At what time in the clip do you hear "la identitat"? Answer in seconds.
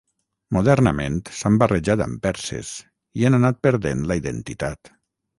4.13-4.91